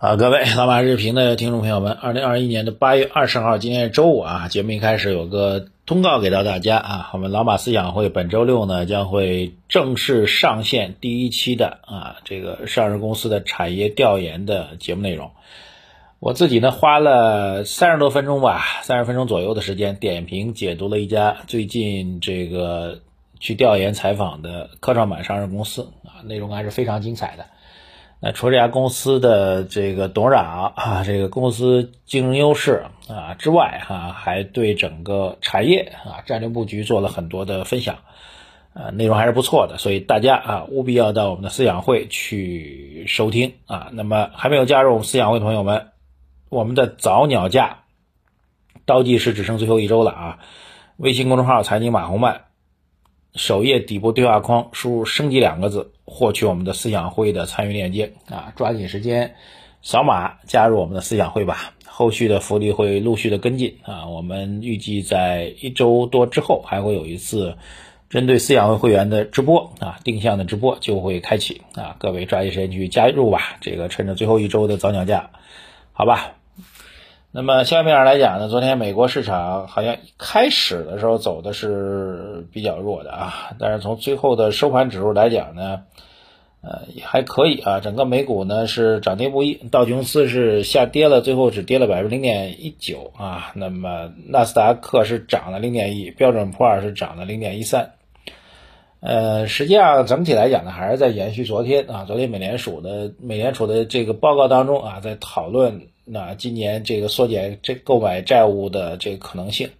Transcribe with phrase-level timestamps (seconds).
[0.00, 4.48] 啊，各位老马日评的听众朋友们，二零二一年的八月二十号，今天是周五啊。
[4.48, 15.32] 节目一开始有个通告给到大家啊，我们老马思想会本周六呢将会正式上线第一期的啊这个上市公司的产业调研的节目内容。
[16.18, 23.00] 我自己呢花了三十多分钟吧，三十分钟左右的时间点评解读了一家最近这个
[23.38, 27.44] 去调研采访的科创板上市公司啊，内容还是非常精彩的。
[28.22, 38.00] 那除了这家公司的这个董事长啊，这个公司竞争优势啊之外，哈，还对整个产业啊战略布局做了很多的分享，
[38.74, 43.88] 呃，内容还是不错的，所以大家啊务必要到我们的思想会去收听啊。
[43.92, 45.88] 那么还没有加入我们思想会的朋友们，
[46.50, 47.84] 我们的早鸟价
[48.84, 50.38] 倒计时只剩最后一周了啊！
[50.98, 52.49] 微信公众号财经马红漫。
[53.34, 58.52] 首页底部对话框输入“升级”两个字，获取我们的思想会的参与链接啊！
[58.56, 59.36] 抓紧时间
[59.82, 61.74] 扫码加入我们的思想会吧。
[61.86, 64.08] 后续的福利会陆续的跟进啊！
[64.08, 67.56] 我们预计在一周多之后还会有一次
[68.08, 71.96] 针对思想会会员的直播啊，定向的直播就会开启啊！
[71.98, 75.30] 各位抓紧时间去加入吧，这个趁着最后一周的早鸟价，
[75.92, 76.32] 好吧？
[77.32, 85.82] 那么下面来讲呢，昨天美国市场好像开始的时候走的是比较弱的啊，但是从最后的收盘指数来讲呢，
[86.60, 87.78] 呃也还可以啊。
[87.78, 93.52] 整个美股呢是涨跌不一，道琼斯是下跌了，最后只跌了百分之零点一九啊。
[93.54, 97.92] 那么纳斯达克是涨了零点一，标准普尔是涨了零点一三。
[98.98, 105.82] 呃，实际上整体来讲呢，还是在延续昨天啊，昨天美联储的美联储的这个报告当中啊，在讨论。
[106.12, 109.70] 那今年这个缩减这购买债务的这个可能性，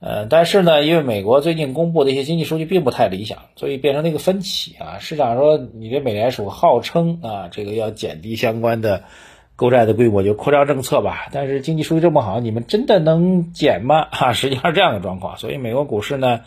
[0.00, 4.98] 呃，但是呢，因为美国最近公布的一些经济数据并不太理想，所以变成了一个分歧啊。
[4.98, 9.04] 市场说，你这美联储号称啊，这个要减低相关的
[9.56, 11.28] 购债的规模，就扩张政策吧。
[11.32, 14.08] 但是经济数据这么好，你们真的能减吗？
[14.10, 15.36] 哈，实际上是这样的状况。
[15.36, 16.40] 所以美国股市呢。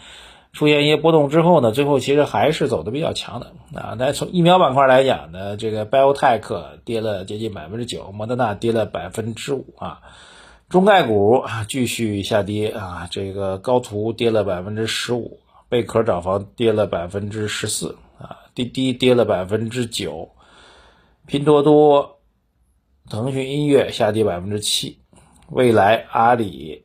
[0.55, 3.97] 出现一些波动之后呢，最后其实还是走的比较强的啊。
[3.99, 9.99] 但从疫苗板块来讲呢，这个 BioTech 跌了接近百分之九，莫德纳跌了百分之五啊。
[10.69, 20.29] 中概股啊继续下跌啊，这个高途跌了百分之十五，贝壳找房跌了百分之十四啊，滴滴跌了百分之九，
[21.27, 22.19] 拼多多、
[23.09, 24.99] 腾讯音乐下跌百分之七，
[25.49, 26.84] 未来、阿里。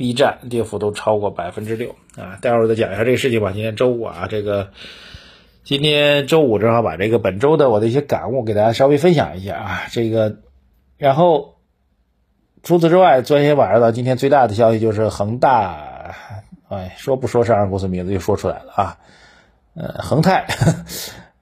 [0.00, 2.38] B 站跌幅都超过百分之六啊！
[2.40, 3.52] 待会儿再讲一下这个事情吧。
[3.52, 4.70] 今天周五啊，这个
[5.62, 9.82] 今天周五正好把这个本周的我的一些感悟给大家稍微分享一下啊。
[9.90, 10.38] 这个，
[10.96, 11.56] 然后
[12.62, 16.14] 除此之外，昨天晚上到今天最大的消息就是恒大，
[16.70, 18.96] 哎，说不说上市公司名字就说出来了啊，
[19.74, 20.46] 呃，恒泰。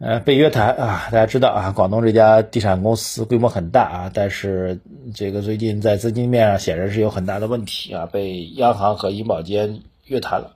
[0.01, 4.79] 呃，被约谈啊，大家知道啊，广东这家地产公司规模很大啊，但是
[5.13, 10.53] 这个最近在资金面上显然是有很大的问题啊，被央行和银保监约谈了。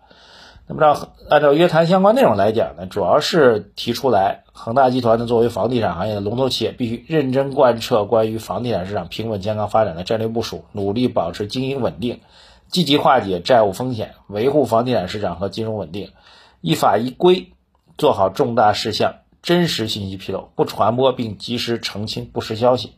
[0.69, 12.21] 那么照按照约谈相关内容来讲呢，主要是提出来，恒大集团呢作为房地产行业的龙头企业，必须认真贯彻关于房地产市场平稳健康发展的战略部署，努力保持经营稳定，
[12.69, 16.13] 积极化解债务风险，维护房地产市场和金融稳定，
[16.61, 17.51] 依法依规
[17.99, 19.17] 做好重大事项。
[19.43, 22.93] 真实信息披露，不传播并及时澄清不实消息。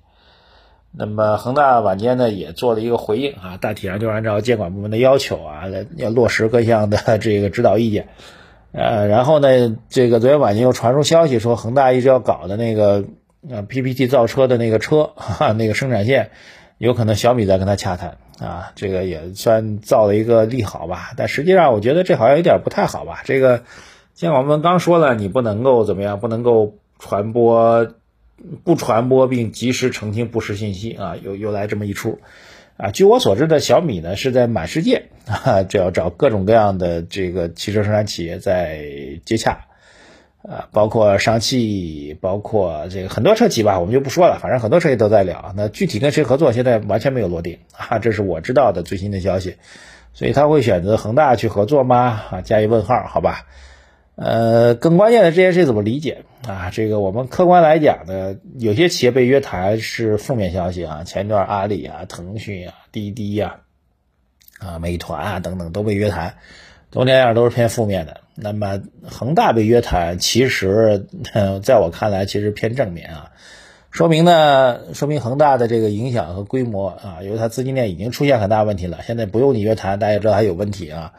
[0.96, 5.64] 那么恒大晚间呢也做了一个回应啊，大体上就按照监管部门的要求啊，
[5.96, 8.08] 要落实各项的这个指导意见。
[8.72, 13.04] 呃，然后呢，这个昨天晚间又传出消息说，恒大一直要搞的那个
[13.48, 16.30] 呃 PPT 造车的那个车哈，那个生产线，
[16.78, 21.12] 有可能小米在跟他洽谈啊，这个也算造了一个利好吧。
[21.16, 23.62] 但实际上我觉得这好像有点不太好吧，这个。
[24.14, 27.94] 像我们刚说了，你不能够怎么样，不能够传播，
[28.62, 32.20] 不传播并及时澄清不实信息啊，又又来这么一出，
[32.76, 38.84] 啊，据我所知的小米呢是在满世界 啊，只要找各种各样的这个汽车生产企业在
[39.24, 39.66] 接洽，
[40.42, 49.56] 啊，包括上汽，包括这个很多车企吧，我们就不说了，反正很多车企都在聊，那具体跟谁合作，现在完全没有落定啊，这是我知道的最新的消息，
[50.12, 52.22] 所以他会选择恒大去合作吗？
[52.30, 53.46] 啊，加一问号，好吧。
[54.16, 56.70] 呃，更关键的这件事怎么理解啊？
[56.70, 63.56] 这个我们客观来讲呢，有些企业被约谈是负面消息啊，前段阿里啊、腾讯啊、滴滴呀、
[64.60, 66.34] 啊美团啊等等都被约谈，
[66.92, 68.20] 总体来讲都是偏负面的。
[68.36, 71.06] 那么恒大被约谈，其实
[71.62, 73.32] 在我看来其实偏正面啊。
[73.90, 81.12] 说明呢，说明恒大的这个影响和规模啊，由于它资金链已经出现很大问题了，现在不用你约谈，大家知道它有问题啊。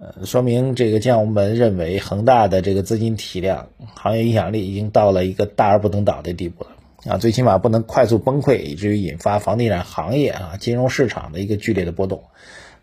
[0.00, 6.70] 呃，说明这个将我们认为恒大的这个资金体量、行业影响力已经到了一个大而不能倒的地步了
[7.04, 12.22] 啊，最起码不能快速崩溃，以至于引发房地产行业啊、金融市场的一个剧烈的波动。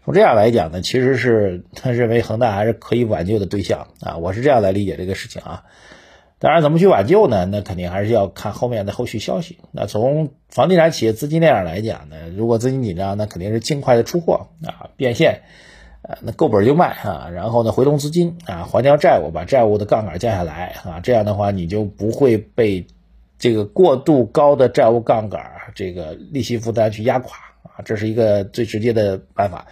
[0.04, 5.64] 从这样来讲呢，其实是他 认为恒大还是可以挽救的对象啊，我是这样来理解这个事情啊。
[6.38, 7.46] 当然，怎么去挽救呢？
[7.46, 9.58] 那肯定还是要看后面的后续消息。
[9.72, 15.44] 那从房地产企业资金链上来讲呢，如果资金紧张，那肯定是尽快的出货啊，变现，
[16.08, 22.86] 呃，那够本就卖啊，然后呢，回笼资金啊，还掉债务，把债务的杠杆降下来啊，这样的话你就不会被
[23.40, 25.42] 这个过度高的债务杠杆
[25.74, 29.66] 这个利息负担去压垮啊，这是一个最直接的办法。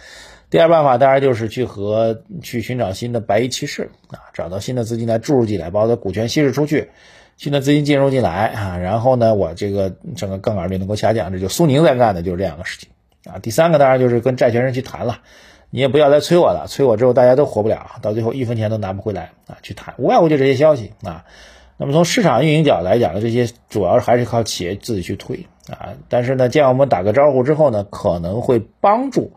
[0.50, 6.90] 第二办法当然就是去和去寻找新的白衣骑士啊，找到新的资金来注入进来，把我的股权稀释出去，
[7.36, 12.90] 新的资金进入进来啊，然后呢，我这个整个杠杆率能够下降，这就苏宁在干的就是这样的事情
[13.32, 13.38] 啊。
[13.38, 15.20] 第三个当然就是跟债权人去谈了，
[15.74, 21.24] 你也不要来催我了，催我之后大家都活不了，到最后一分钱都拿不回来啊，去谈无外乎就这些消息啊。
[21.76, 29.32] 那么从市场运营角来讲呢，这些主要还是靠企业自己去推啊，但是呢，见我们打个招呼之后呢，可能会帮助。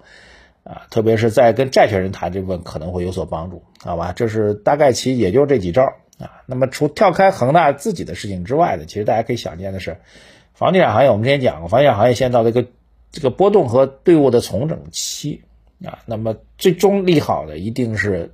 [0.63, 4.13] 啊，特别是在跟债权人谈这部分可能会有所帮助，好吧？
[4.16, 5.86] 这是大概其也就这几招
[6.19, 6.44] 啊。
[6.45, 9.98] 那么除跳开恒大自己的事情之外呢，其实大家可以想见的是，
[10.54, 12.68] 房地产行业我们之前讲过，房地产行业现在到了一个
[13.12, 15.42] 这个波动和队伍的重整期
[15.85, 16.00] 啊。
[16.06, 18.33] 那么最终利好的一定是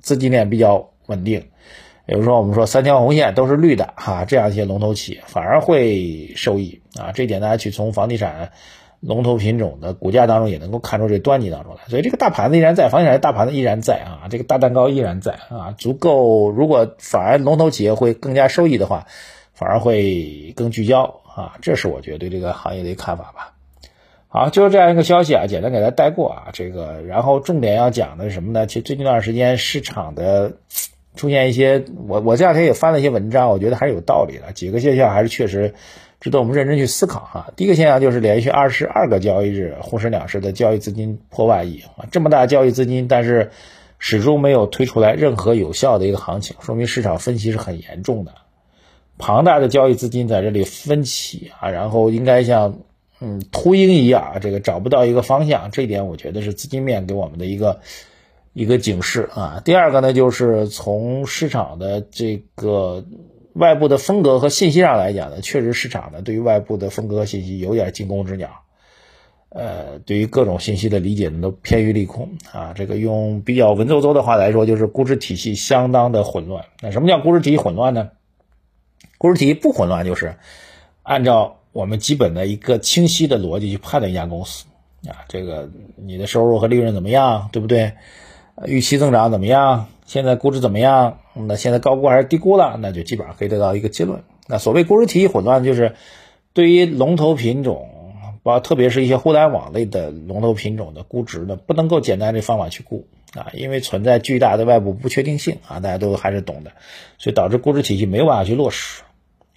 [0.00, 1.40] 资金链比较稳定，
[2.06, 7.12] 比如说我们说三条红线都是绿的哈，这样一些龙头企业反而会受益啊。
[7.12, 8.52] 这点大家去从房地产。
[9.04, 16.50] 龙头品种的股价当中也能够看出这端倪当中来，所以这个大盘子依然在，房地产大盘子依然在啊，这个大蛋糕依然在啊，足够。
[16.50, 19.08] 如果反而龙头企业会更加收益的话，
[19.54, 23.54] 反而会更聚焦啊，这是我觉得对这个行业的一个看法吧。
[24.34, 26.48] 好，就是这样一个消息啊，简单给大家带过啊。
[26.54, 28.66] 这个，然后重点要讲的是什么呢？
[28.66, 30.54] 其实最近一段时间市场的
[31.14, 35.74] 出现一些，我我这两天也翻了一些文章，我觉得还是有道理的，几个现象还是确实。
[36.18, 37.52] 值得我们认真去思考哈。
[37.56, 43.50] 第一个现象就是连续二十二个交易日沪深两市的交易资金破万亿啊，这么大交易资金，但是
[43.98, 48.34] 始终没有推出来任何有效的一个行情，说明市场分歧是很严重的。
[49.18, 52.78] 庞大的交易资金在这里分歧啊，然后应该像
[53.22, 57.80] 嗯秃鹰一样，这个找不到一个方向，这一点我觉得是资金面给我们的一个
[58.52, 59.62] 一个警示啊。
[59.64, 63.04] 第二个呢，就是从市场的这个。
[63.54, 68.48] 外部的风格和信息上来讲呢，确实市场呢对于外部的风格信息有点惊弓之鸟，
[69.50, 72.72] 呃，对于各种信息的理解呢都偏于利空啊。
[72.74, 76.64] 这个用比较文绉绉的话来说，就是估值体系相当的混乱。
[76.80, 78.08] 那什么叫估值体系混乱呢？
[79.18, 80.36] 估值体系不混乱，就是
[81.02, 84.66] 按照我们基本的一个清晰的逻辑去判断一家公司
[85.08, 87.92] 啊，这个你的收入和利润怎么样，对不对？
[88.66, 89.88] 预期增长怎么样？
[90.04, 91.18] 现在估值怎么样？
[91.34, 92.76] 那现在高估还是低估了？
[92.78, 94.22] 那就基本上可以得到一个结论。
[94.46, 95.94] 那所谓估值体系混乱，就是
[96.52, 97.88] 对于龙头品种，
[98.42, 106.72] 包特别是一些互联网类的龙头品种的估值呢，不能够简单的方法去估啊，因为存在巨大的外部不确定性啊，大家都还是懂的，
[107.16, 109.02] 所以导致估值体系没有办法去落实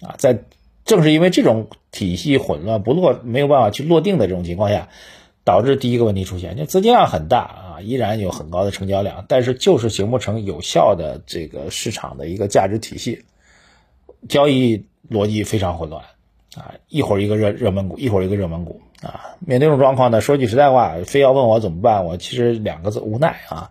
[0.00, 0.14] 啊。
[0.16, 0.38] 在
[0.86, 4.88] 正是因为这种体系混乱不落，没有办法去落定的这种情况下。
[5.44, 13.24] 导致第一个问题出现，就资金量很大啊，依然有很高的成交量，但是就是形不成有效的这个市场的一个价值体系，
[14.28, 16.02] 交易逻辑非常混乱
[16.56, 19.36] 啊，一会儿一个热热门股，一会儿一个热门股啊。
[19.38, 23.70] 面对这种状况呢，说句实在话，非要问我怎么办，我其实两个字无奈啊。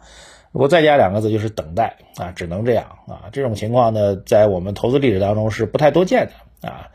[0.54, 3.28] 如果再加两个字就是等待啊，只能这样啊。
[3.34, 6.32] 这种情况呢，在我们投资历史当中是不太多见的
[6.62, 6.90] 啊。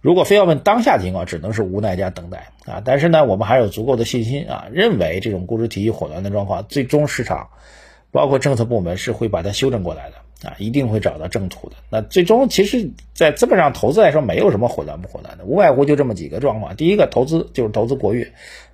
[0.00, 2.80] 如果非要问当下情况，只能是无奈加等待啊！
[2.84, 7.48] 但是呢，我们还有足够的信心啊，认为这种估值体系混乱的状况，最终市场
[8.12, 11.76] 包括政策部门是会把它修正过来的啊，一定会找到正途的。
[11.90, 16.76] 那最终其实，在资本上投资来说，没有什么混乱不混乱的，无外乎就这么几个状况。
[16.76, 18.26] 第一个，投资就是投资国运，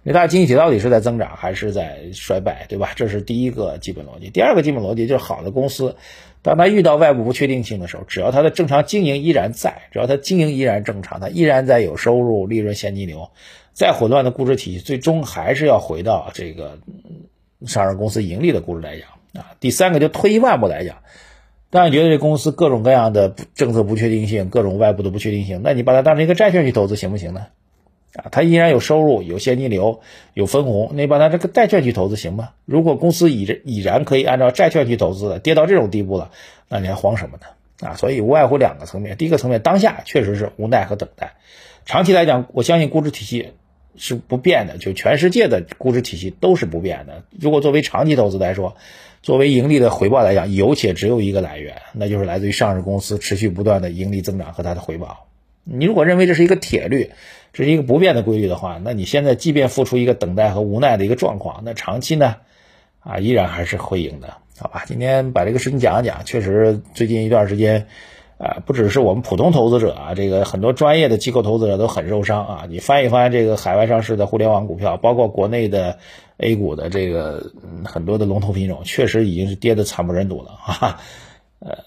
[0.02, 2.92] 你大经济体到底是在增长还是在衰败，对吧？
[2.97, 4.31] 这是第一个基本逻辑。
[4.31, 5.95] 第二个基本逻辑就是好的公司。
[6.45, 13.31] 当他遇到外部不确定性的时候，只要他的正常经营依然在，只要他经营依然正常，他依然在有收入、利润、现金流，
[13.73, 16.81] 再混乱的估值体系，最终还是要回到这个
[17.64, 19.09] 上市公司盈利的估值来讲
[19.40, 19.54] 啊。
[19.61, 20.97] 第三个，就退一万步来讲，
[21.73, 27.47] 当你觉得这公司各种各样的政策不确定性，各种外部的不确定性，那你把它当成一个债券去投资行不行呢？
[28.14, 30.00] 啊，它依然有收入、有现金流、
[30.35, 32.50] 有分红，你把它这个债券去投资行吗？
[32.67, 36.31] 如果公司已已然可以按照债券去投资的，跌到这种地步了，
[36.69, 37.88] 那你还慌什么呢？
[37.88, 41.29] 啊，所以无外乎两个层面，第一个层面，当下确实是无奈和等待；
[41.87, 43.55] 长期来讲，我相信估值体系
[43.96, 47.25] 是不变的，就全世界的估值体系都是不变的。
[47.38, 48.76] 如果作为长期投资来说，
[49.22, 55.26] 作为盈利的回报来讲，有且只有一个来源，那就是来自于上市公司持续不断的盈利增长和它的回报。
[55.64, 57.11] 你如果认为这是一个铁律，
[57.52, 62.37] 这是一个不变的规律的话，那你现在即便付出一个等待和无奈的一个状况，那长期呢，
[62.99, 64.82] 啊，依然还是会赢的，好吧？
[64.88, 67.87] 今天把这个事情讲一讲，确实最近一段时间，
[68.42, 72.66] 啊，不只是我们普通投资者啊，这个很多专业的机构投资者都很受伤啊。
[72.68, 75.99] 你翻一翻这个海外上市的互联网股票，包括国内的
[76.38, 77.52] A 股的这个
[77.84, 81.00] 很多的龙头品种，确实已经是跌得惨不忍睹了啊，
[81.61, 81.78] 呃。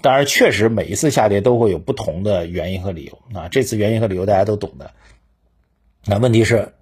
[0.00, 3.48] 当然，确实每一次下跌都会有不同的原因和理由啊。
[3.48, 4.92] 这次原因和理由大家都懂的。
[6.06, 6.72] 那问题是，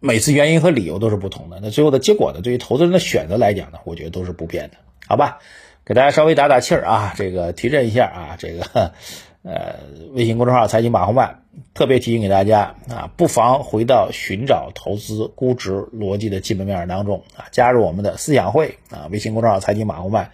[0.00, 1.60] 每次原因和理由都是不同的。
[1.62, 2.40] 那最后的结果呢？
[2.40, 4.78] 对于投资人的选择来讲呢，我觉得都是不变的。
[5.06, 5.40] 好吧，
[5.84, 8.36] 给大家稍微打打气儿啊，这个提振一下啊。
[8.38, 8.92] 这个
[9.42, 9.80] 呃，
[10.12, 11.42] 微信公众号“财经马红漫”
[11.74, 20.30] 特别提醒给大家啊，不妨回到寻找投资估值逻辑的基本面当中啊，加入我们的思想会啊，微信公众号“财经马红漫”。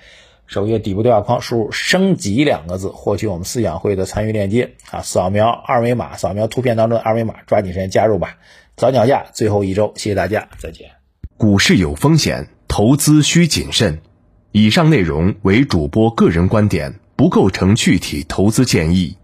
[0.46, 5.02] 首页底部对话框输入“升级”两个字，获取我们思想会的参与链接啊！
[5.02, 8.38] 扫描二维码，扫描图片当中的二维码，抓紧时间加入吧！
[8.74, 10.90] 早鸟价最后一周，谢谢大家，再见。
[11.36, 14.00] 股市有风险，投资需谨慎。
[14.52, 19.16] 以上内容为主播个人观点，不构成具体投资建议。